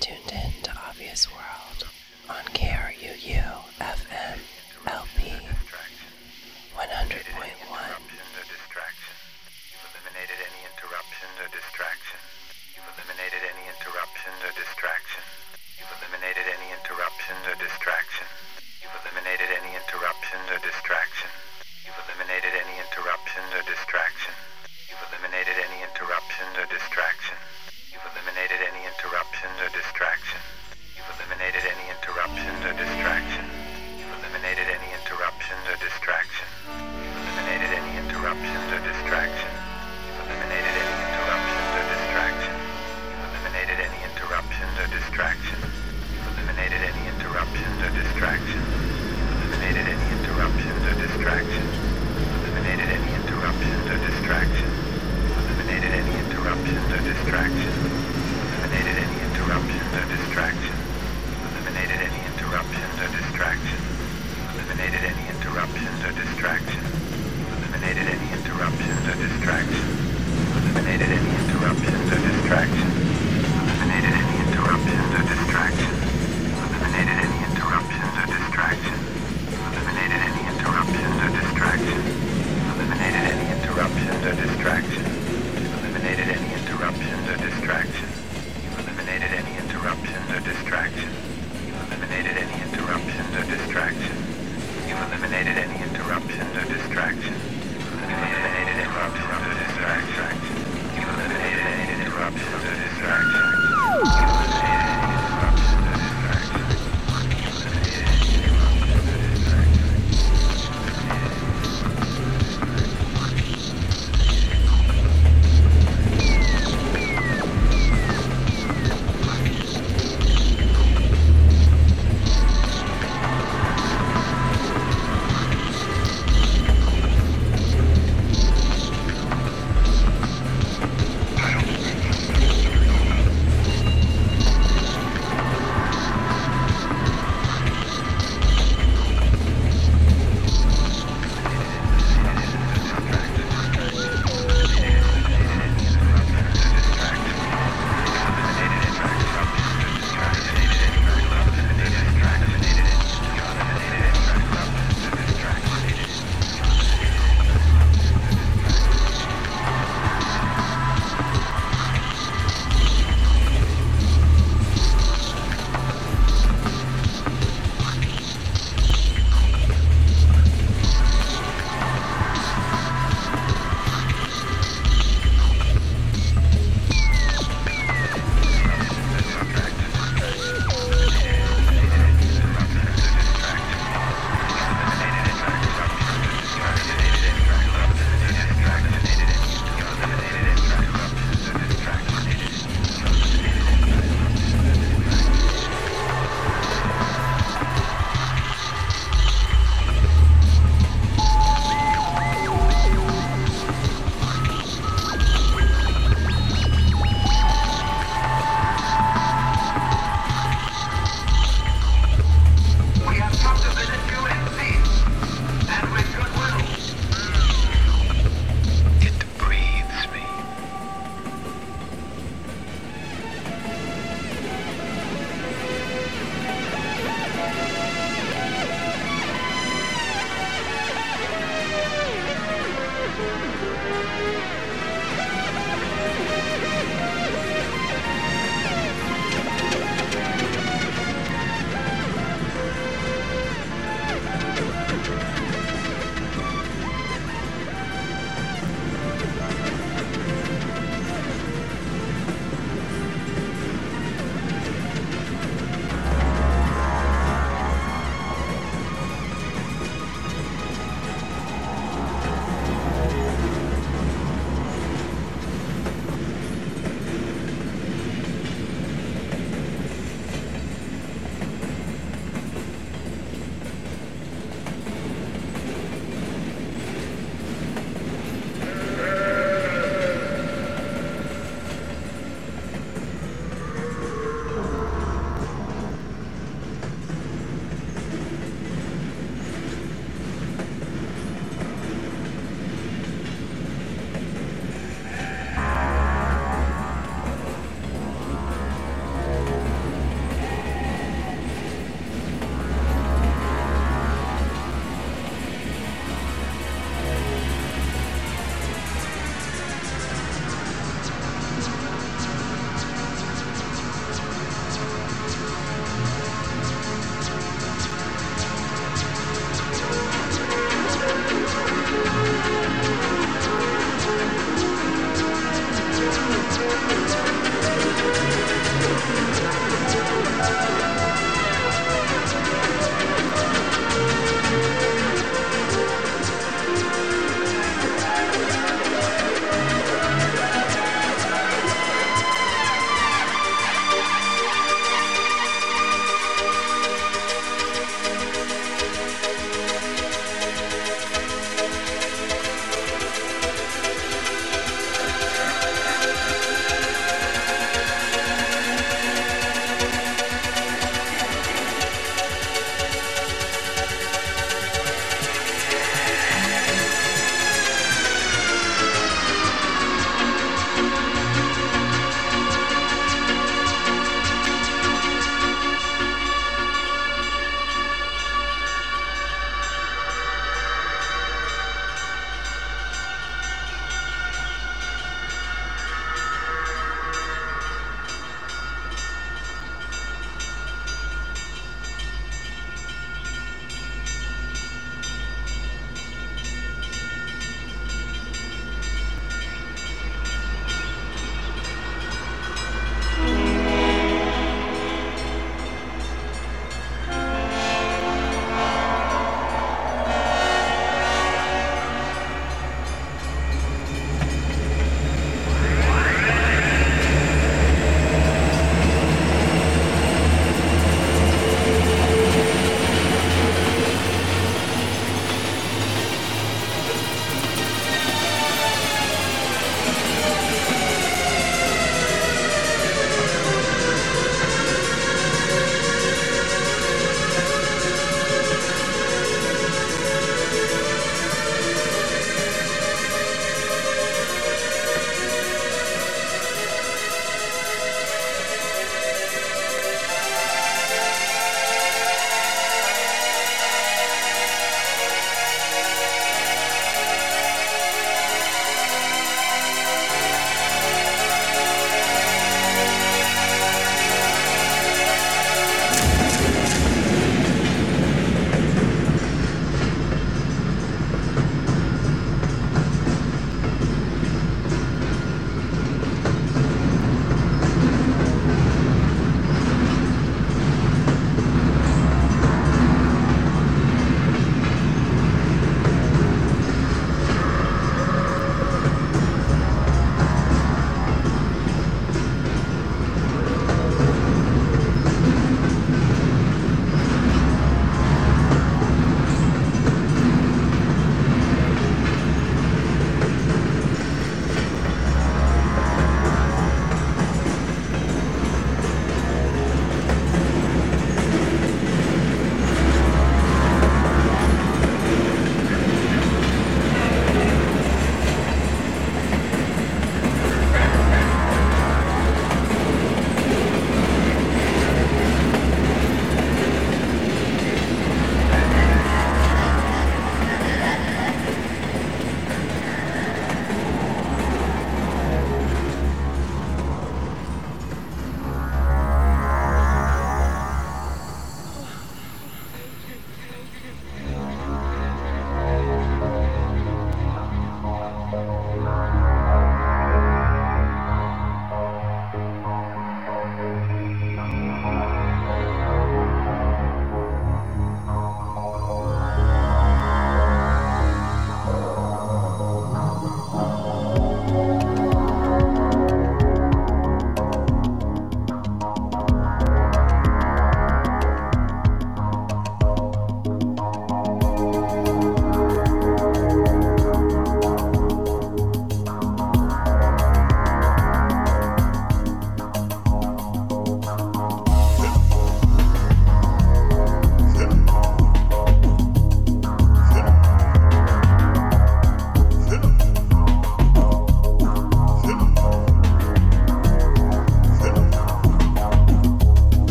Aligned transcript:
tuned 0.00 0.32
in 0.32 0.52
to 0.62 0.70
Obvious 0.88 1.28
World 1.32 1.88
on 2.28 2.44
KRUU 2.52 3.62
FM 3.80 4.38
distraction. 51.38 51.70
Eliminated 52.50 52.88
any 52.90 53.14
interruptions 53.14 53.86
or 53.86 53.98
distractions. 54.02 54.74
Eliminated 55.38 55.92
any 55.94 56.14
interruptions 56.18 56.86
or 56.90 57.00
distractions. 57.06 57.78
Eliminated 58.58 58.96
any 58.98 59.18
interruptions 59.22 59.90
or 59.94 60.04
distractions. 60.10 60.82
Eliminated 61.54 62.00
any 62.02 62.20
interruptions 62.26 62.94
or 62.98 63.08
distractions. 63.14 63.86
Eliminated 64.50 65.02
any 65.06 65.24
interruptions 65.30 65.98
or 66.02 66.12
distractions. 66.18 66.90
Eliminated 67.54 68.06
any 68.10 68.28
interruptions 68.34 69.02
or 69.06 69.16
distractions. 69.22 69.94
Eliminated 70.58 71.10
any 71.14 71.30
interruptions 71.38 72.06
or 72.10 72.18
distractions. 72.18 72.94
Eliminated 73.78 74.14
any 74.18 74.34
interruptions 74.42 75.10
or 75.14 75.22
distractions. 75.22 76.07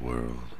World. 0.00 0.59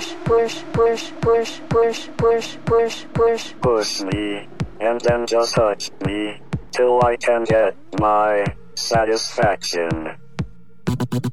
Push, 0.00 0.14
push, 0.24 0.62
push, 0.72 1.10
push, 1.20 1.60
push, 1.68 2.08
push, 2.16 2.56
push, 2.64 3.04
push. 3.12 3.54
Push 3.60 4.00
me 4.00 4.48
and 4.80 4.98
then 5.02 5.26
just 5.26 5.54
touch 5.54 5.90
me 6.06 6.40
till 6.72 7.04
I 7.04 7.16
can 7.16 7.44
get 7.44 7.76
my 8.00 8.46
satisfaction. 8.74 10.16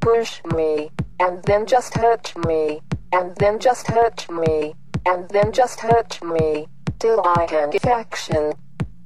push 0.01 0.41
me, 0.53 0.91
and 1.21 1.41
then 1.43 1.65
just 1.65 1.93
hurt 1.93 2.33
me, 2.45 2.81
and 3.13 3.33
then 3.37 3.57
just 3.57 3.87
hurt 3.87 4.29
me, 4.29 4.75
and 5.05 5.29
then 5.29 5.53
just 5.53 5.79
hurt 5.79 6.21
me, 6.21 6.67
till 6.99 7.21
I 7.25 7.45
can 7.47 7.69
get 7.69 7.85
action, 7.85 8.51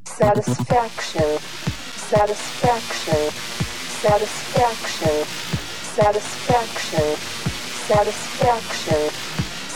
satisfaction, 0.06 1.38
satisfaction, 1.38 3.30
satisfaction, 4.02 5.16
satisfaction, 5.22 5.26
satisfaction, 5.94 7.16
satisfaction, 7.86 9.21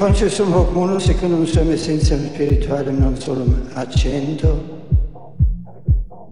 Poncio 0.00 0.30
sono 0.30 0.50
qualcuno 0.50 0.98
se 0.98 1.14
con 1.14 1.30
un 1.30 1.46
suo 1.46 1.70
essenza 1.70 2.16
spirituale 2.16 2.90
non 2.90 3.20
solo 3.20 3.44
accendo, 3.74 4.86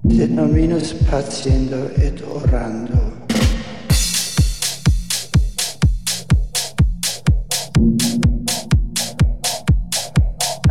se 0.08 0.26
non 0.26 0.50
meno 0.52 0.78
spaziendo 0.78 1.90
ed 1.96 2.18
orando. 2.26 3.26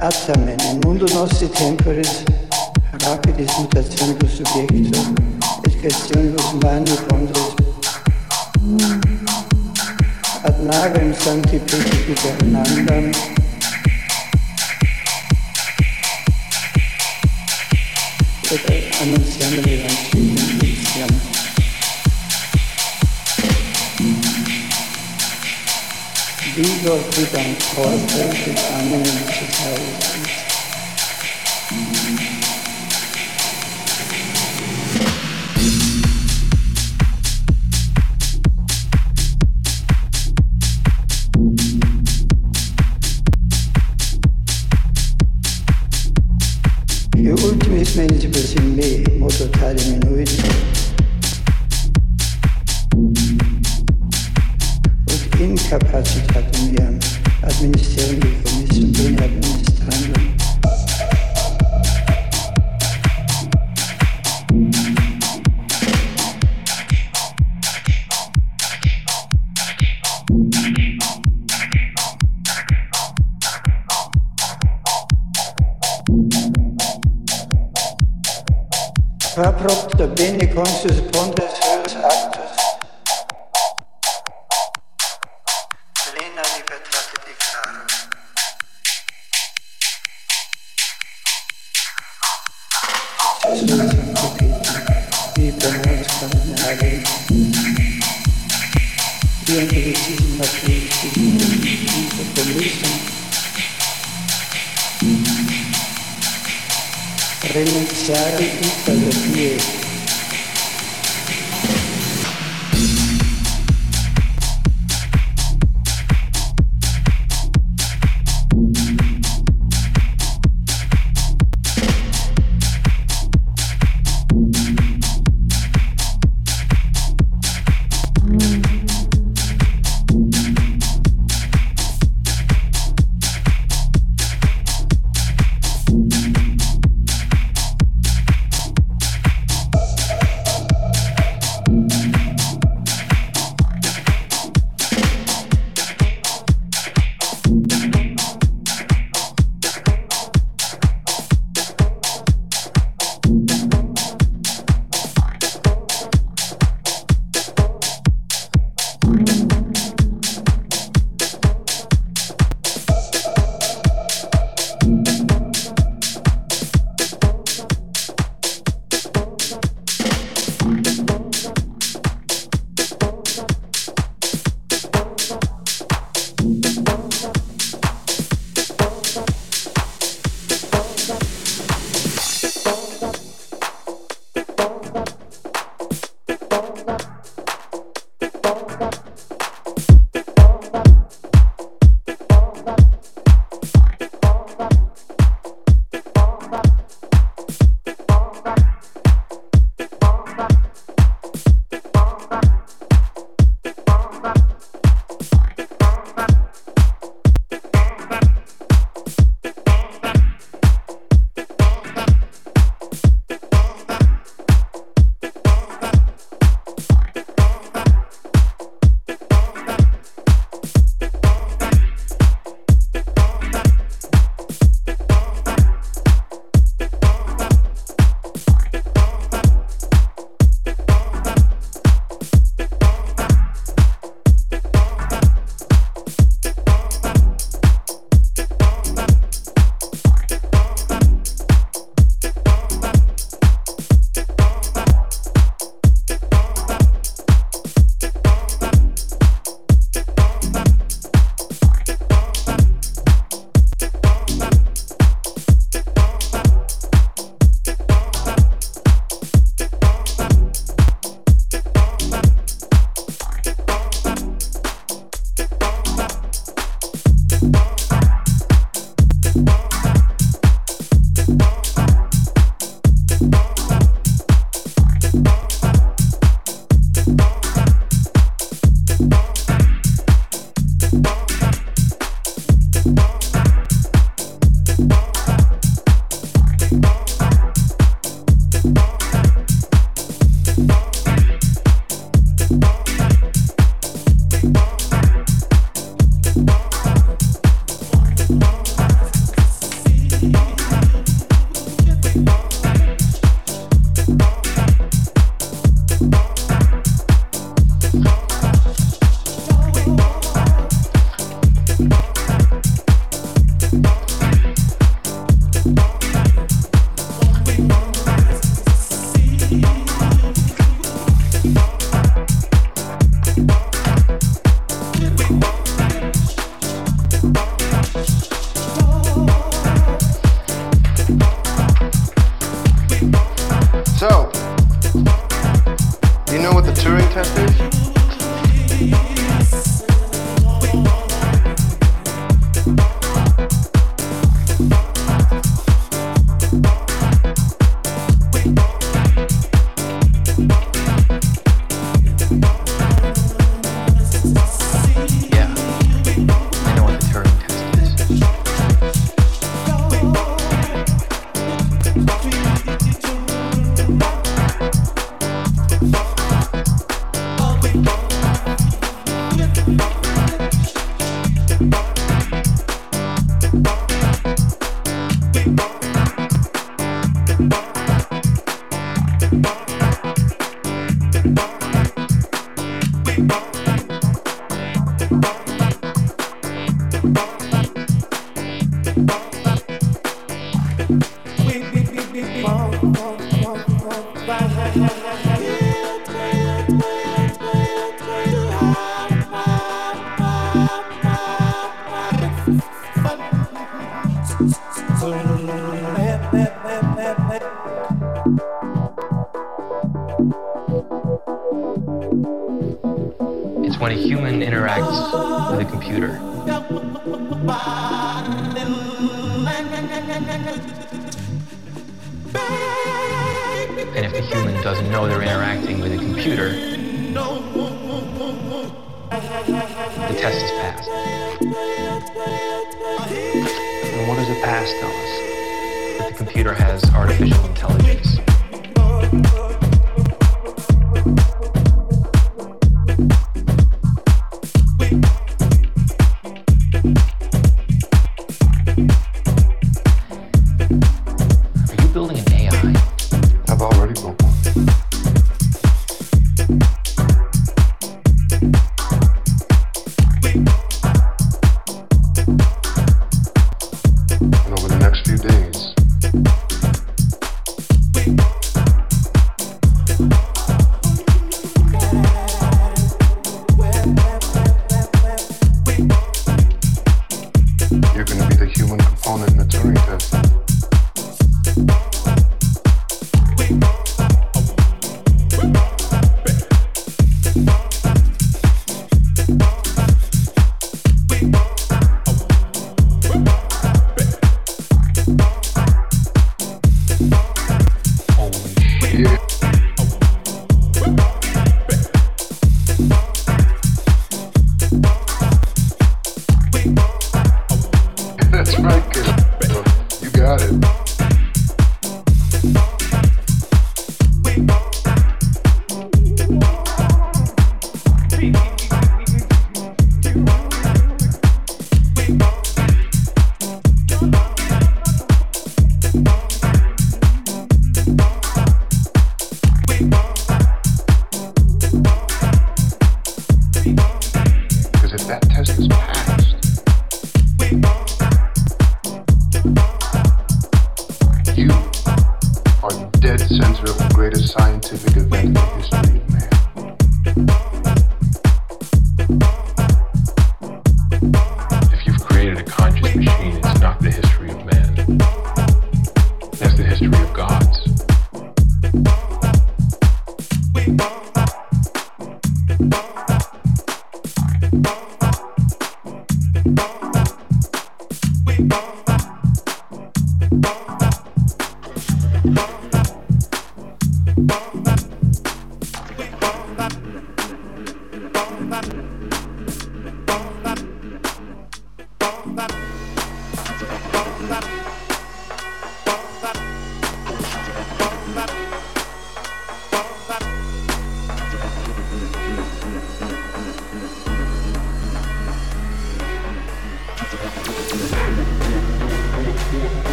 Attamen, 0.00 0.58
il 0.58 0.78
mondo 0.82 1.06
nostri 1.12 1.48
temporis, 1.48 2.24
rapidis 3.04 3.56
mutationibus 3.56 4.32
subjecto, 4.32 4.98
et 5.62 5.78
questionibus 5.78 6.50
mani 6.60 6.90
pondris. 7.06 7.54
Mm. 8.64 9.09
ad 10.42 10.56
larem 10.64 11.12
santi 11.14 11.58
principi 11.58 12.14
Fernandam, 12.14 13.10
et 18.50 18.94
annunziando 19.00 19.60
l'Evangelio 19.60 20.44
iniziam. 20.50 21.12
Vigor 26.54 27.00
quidam 27.12 27.54
corpus 27.74 28.46
et 28.46 28.58
animum 28.78 29.18
socialis 29.28 30.09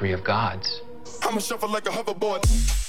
That's 0.00 0.12
of 0.12 0.24
gods. 0.24 0.80
I'ma 1.22 1.40
shuffle 1.40 1.68
like 1.68 1.86
a 1.86 1.90
hoverboard. 1.90 2.79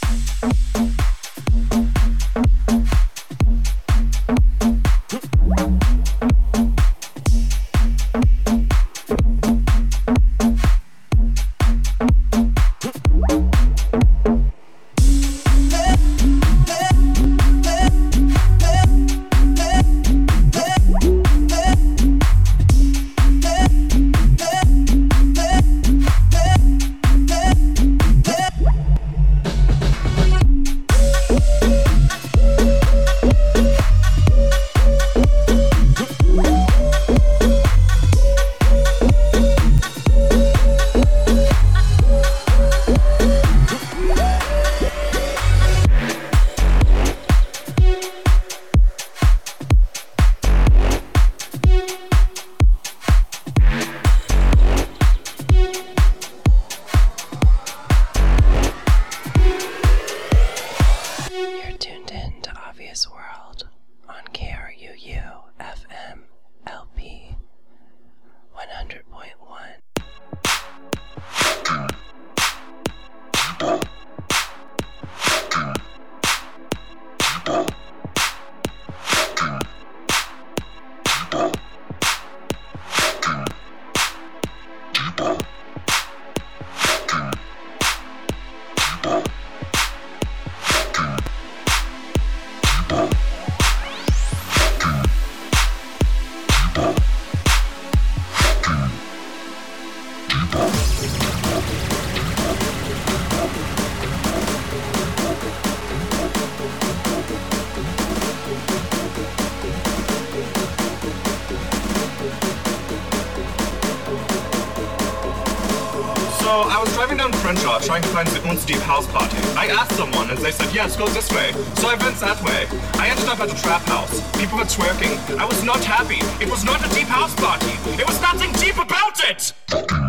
Crenshaw 117.81 117.87
trying 117.87 118.01
to 118.01 118.09
find 118.09 118.27
Zygmunt's 118.29 118.65
deep 118.65 118.77
house 118.79 119.07
party. 119.07 119.37
I 119.57 119.67
asked 119.67 119.93
someone 119.93 120.29
and 120.29 120.37
they 120.39 120.51
said, 120.51 120.73
yes, 120.73 120.95
go 120.95 121.07
this 121.07 121.31
way. 121.31 121.51
So 121.75 121.89
I 121.89 121.95
went 121.95 122.15
that 122.17 122.41
way. 122.43 122.67
I 122.99 123.09
ended 123.09 123.27
up 123.27 123.39
at 123.39 123.51
a 123.51 123.61
trap 123.61 123.81
house. 123.83 124.19
People 124.37 124.57
were 124.57 124.65
twerking. 124.65 125.17
I 125.37 125.45
was 125.45 125.63
not 125.63 125.83
happy. 125.83 126.19
It 126.43 126.49
was 126.49 126.63
not 126.63 126.79
a 126.85 126.93
deep 126.93 127.07
house 127.07 127.35
party. 127.35 127.73
There 127.97 128.05
was 128.05 128.21
nothing 128.21 128.51
deep 128.53 128.77
about 128.77 129.19
it! 129.23 130.00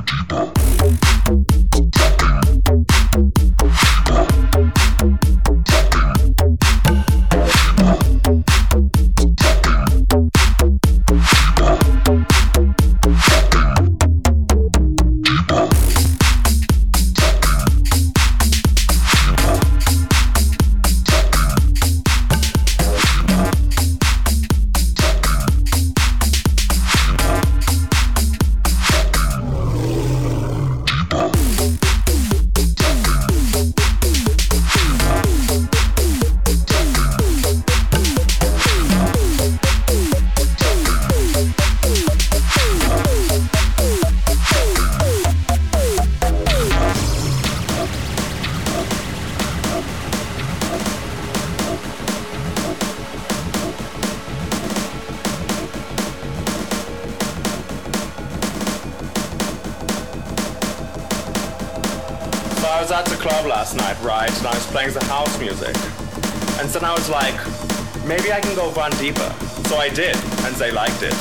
One 68.83 68.91
deeper. 68.99 69.33
So 69.69 69.77
I 69.77 69.89
did, 69.89 70.17
and 70.45 70.57
they 70.57 70.73
liked 70.73 71.05
it. 71.05 71.15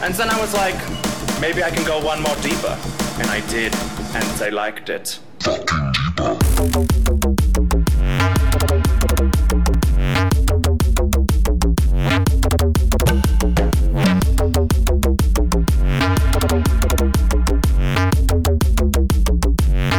And 0.00 0.14
then 0.14 0.30
I 0.30 0.40
was 0.40 0.54
like, 0.54 0.78
maybe 1.38 1.62
I 1.62 1.68
can 1.68 1.84
go 1.84 2.00
one 2.02 2.22
more 2.22 2.34
deeper. 2.36 2.78
And 3.20 3.28
I 3.28 3.40
did, 3.50 3.74
and 4.14 4.24
they 4.38 4.50
liked 4.50 4.88
it. 4.88 5.20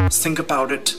Think 0.10 0.40
about 0.40 0.72
it. 0.72 0.96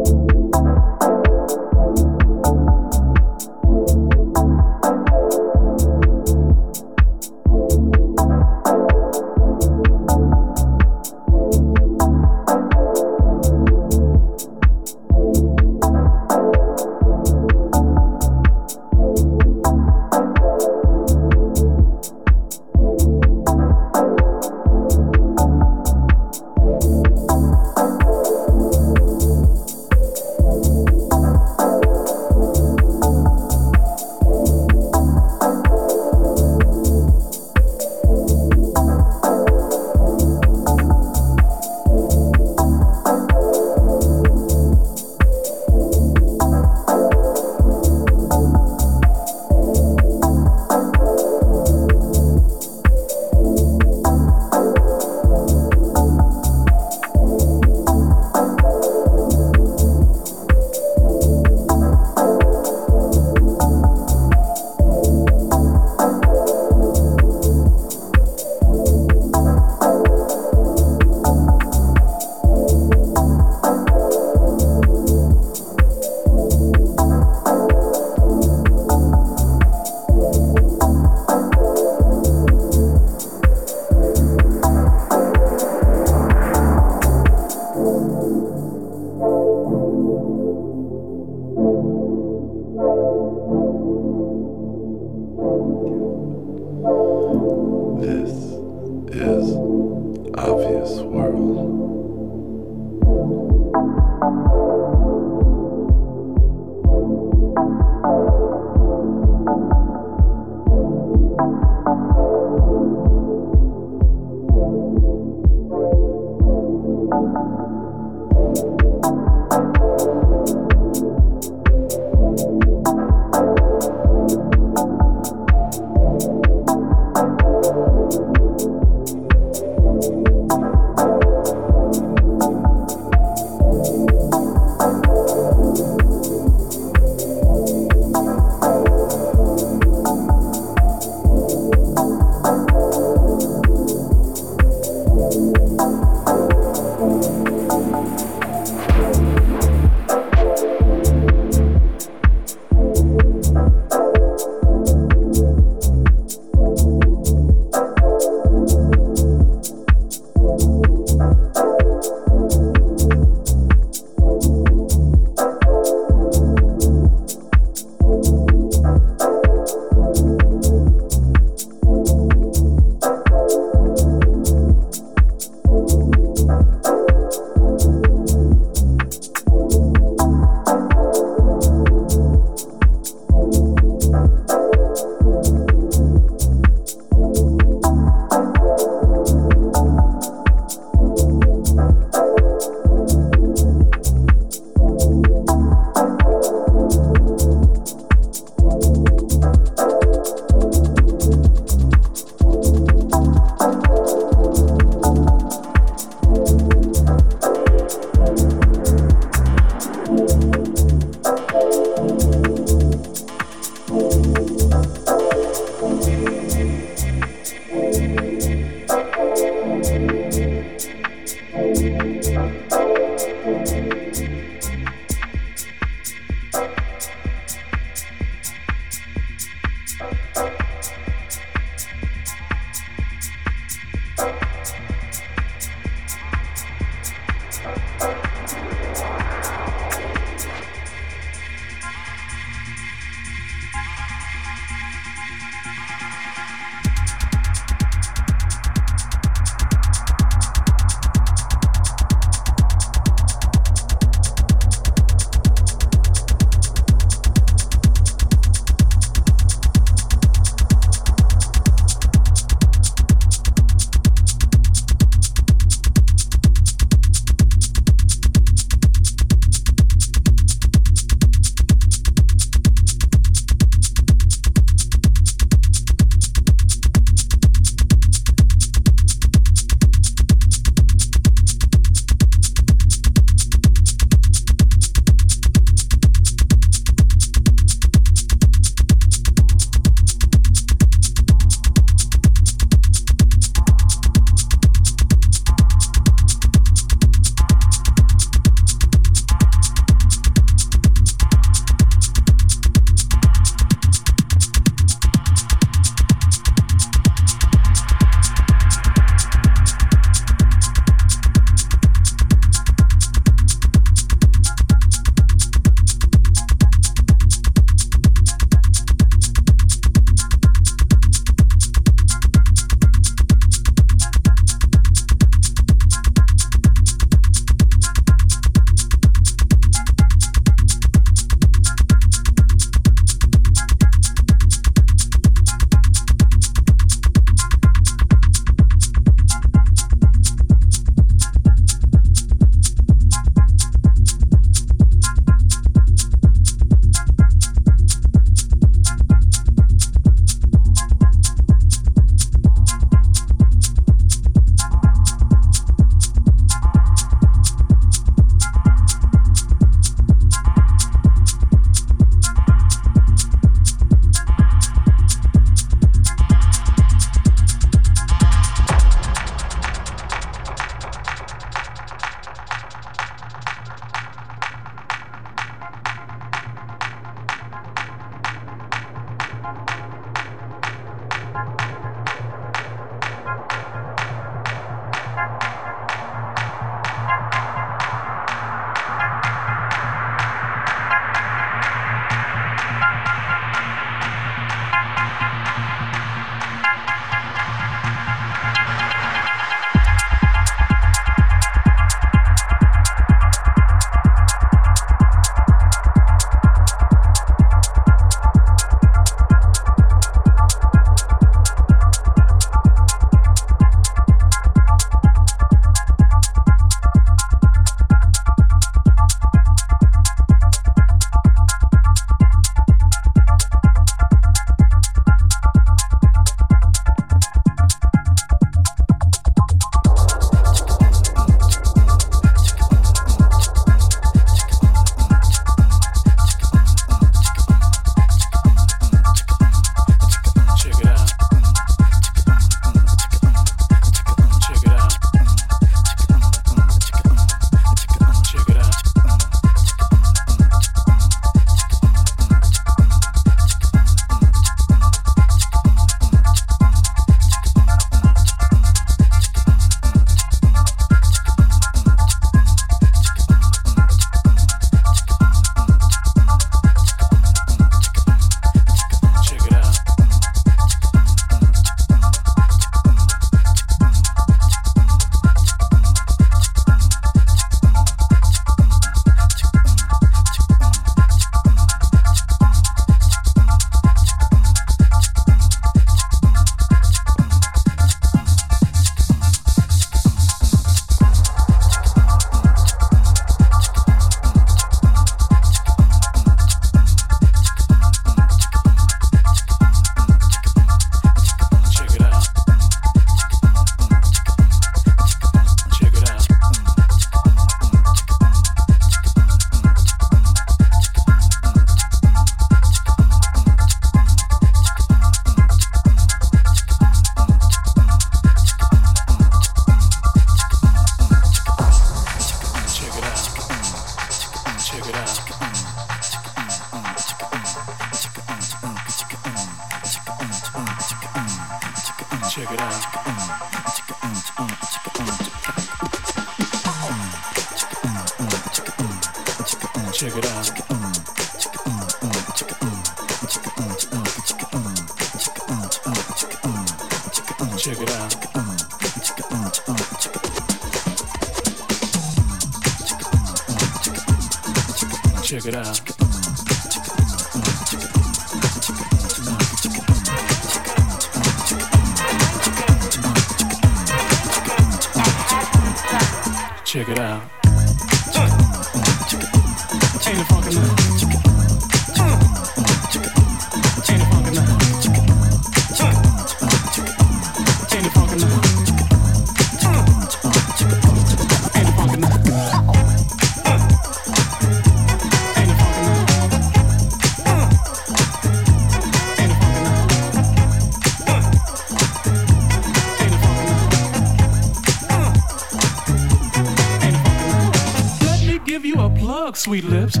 Sweet 599.51 599.65
lips, 599.65 600.00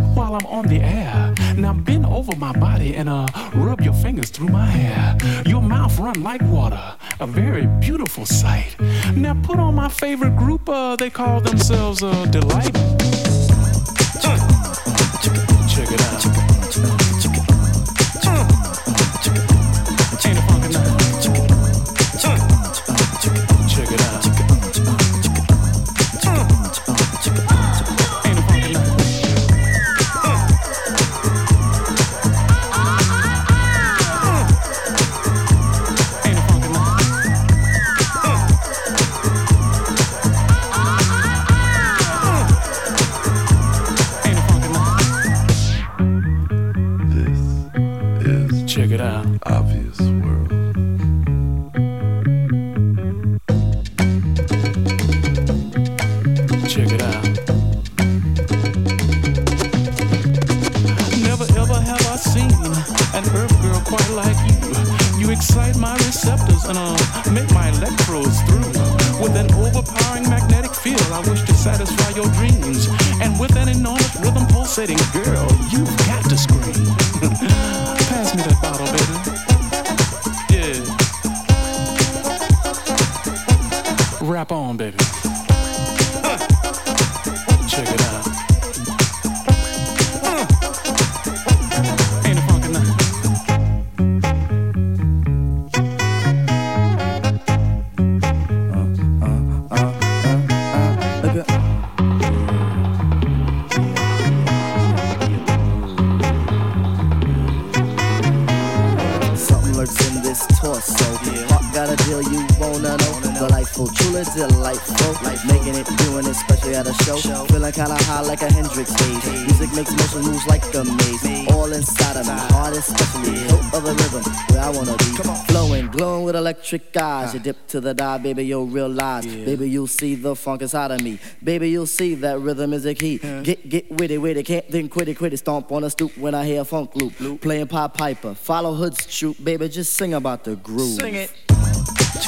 eyes. 127.71 127.81
To 127.81 127.81
the 127.81 127.93
die, 127.93 128.17
baby, 128.17 128.45
you'll 128.45 128.67
realize. 128.67 129.25
Baby, 129.25 129.69
you'll 129.69 129.87
see 129.87 130.15
the 130.15 130.35
funk 130.35 130.61
inside 130.61 130.91
of 130.91 131.01
me. 131.01 131.19
Baby, 131.43 131.69
you'll 131.69 131.87
see 131.87 132.15
that 132.15 132.39
rhythm 132.39 132.73
is 132.73 132.85
a 132.85 132.93
key. 132.93 133.17
Get, 133.17 133.69
get 133.69 133.91
witty, 133.91 134.17
witty, 134.17 134.43
can't 134.43 134.69
then 134.69 134.89
quit 134.89 135.07
it, 135.07 135.17
quit 135.17 135.33
it. 135.33 135.37
Stomp 135.37 135.71
on 135.71 135.83
a 135.83 135.89
stoop 135.89 136.17
when 136.17 136.35
I 136.35 136.45
hear 136.45 136.61
a 136.61 136.65
funk 136.65 136.95
loop. 136.95 137.19
loop. 137.19 137.41
Playing 137.41 137.67
Pop 137.67 137.97
Piper, 137.97 138.33
follow 138.35 138.73
Hood's 138.73 139.05
troop, 139.05 139.37
baby, 139.43 139.69
just 139.69 139.93
sing 139.93 140.13
about 140.13 140.43
the 140.43 140.55
groove. 140.55 140.99
Sing 140.99 141.15
it. 141.15 141.31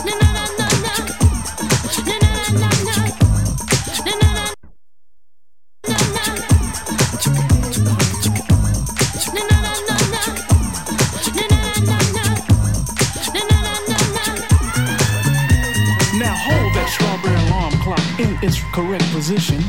Now 0.06 0.63
its 18.44 18.62
correct 18.74 19.10
position. 19.14 19.62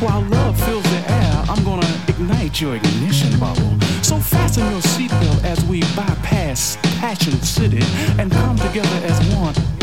While 0.00 0.20
love 0.22 0.60
fills 0.60 0.82
the 0.84 1.02
air, 1.10 1.44
I'm 1.48 1.64
gonna 1.64 1.88
ignite 2.08 2.60
your 2.60 2.76
ignition 2.76 3.38
bubble. 3.40 3.80
So 4.02 4.18
fasten 4.18 4.70
your 4.70 4.82
seatbelt 4.82 5.44
as 5.44 5.64
we 5.64 5.80
bypass 5.96 6.76
Passion 7.00 7.40
City 7.40 7.82
and 8.18 8.30
come 8.30 8.56
together 8.58 9.06
as 9.06 9.34
one. 9.34 9.77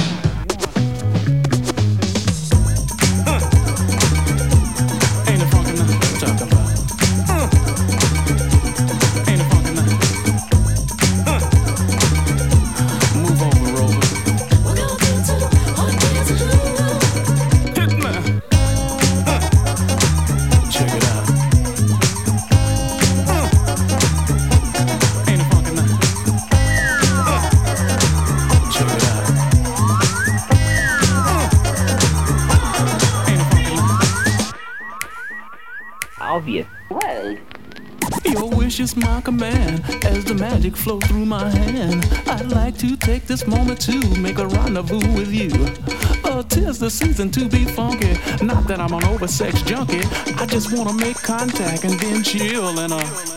Is 39.27 39.31
my 39.31 39.47
command 39.49 40.05
as 40.05 40.25
the 40.25 40.33
magic 40.33 40.75
flows 40.75 41.03
through 41.05 41.25
my 41.25 41.49
hand. 41.49 42.05
I'd 42.27 42.51
like 42.51 42.77
to 42.79 42.95
take 42.97 43.25
this 43.27 43.47
moment 43.47 43.81
to 43.81 44.19
make 44.19 44.39
a 44.39 44.47
rendezvous 44.47 45.13
with 45.13 45.31
you. 45.31 45.51
Uh, 46.23 46.43
tis 46.43 46.79
the 46.79 46.89
season 46.89 47.31
to 47.31 47.47
be 47.47 47.65
funky. 47.65 48.13
Not 48.43 48.67
that 48.67 48.79
I'm 48.79 48.93
an 48.93 49.03
oversex 49.05 49.61
junkie. 49.63 50.03
I 50.37 50.45
just 50.45 50.75
wanna 50.75 50.93
make 50.93 51.17
contact 51.17 51.83
and 51.83 51.99
then 51.99 52.23
chill 52.23 52.79
and 52.79 52.93
uh. 52.93 53.34